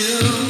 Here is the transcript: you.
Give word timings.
you. 0.00 0.49